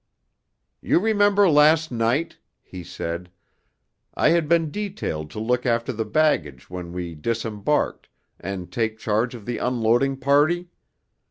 [0.81, 3.29] 'You remember last night,' he said,
[4.15, 8.09] 'I had been detailed to look after the baggage when we disembarked,
[8.39, 10.69] and take charge of the unloading party?